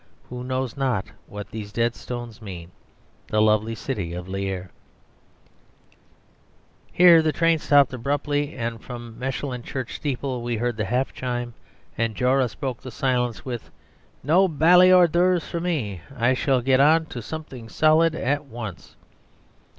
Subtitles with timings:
[0.29, 2.71] Who know not what these dead stones mean,
[3.27, 4.71] The lovely city of Lierre.'"
[6.91, 8.55] Here the train stopped abruptly.
[8.55, 11.53] And from Mechlin church steeple we heard the half chime:
[11.99, 13.69] and Joris broke silence with
[14.23, 18.95] "No bally HORS D'OEUVRES for me: I shall get on to something solid at once."